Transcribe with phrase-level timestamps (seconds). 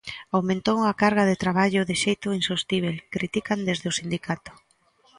[0.37, 4.51] Aumentou a carga de traballo de xeito insostíbel, critican desde o sindicato.